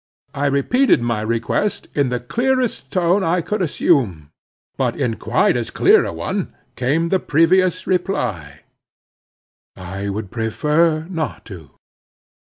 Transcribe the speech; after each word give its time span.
I 0.33 0.47
repeated 0.47 1.03
my 1.03 1.21
request 1.21 1.87
in 1.93 2.09
the 2.09 2.19
clearest 2.19 2.89
tone 2.89 3.23
I 3.23 3.41
could 3.41 3.61
assume. 3.61 4.31
But 4.75 4.95
in 4.95 5.17
quite 5.17 5.55
as 5.55 5.69
clear 5.69 6.05
a 6.05 6.11
one 6.11 6.55
came 6.75 7.09
the 7.09 7.19
previous 7.19 7.85
reply, 7.85 8.61
"I 9.75 10.09
would 10.09 10.31
prefer 10.31 11.05
not 11.07 11.45
to." 11.53 11.69